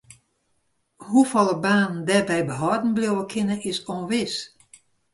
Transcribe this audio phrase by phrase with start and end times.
[1.05, 4.33] Hoefolle banen dêrby behâlden bliuwe kinne is ûnwis.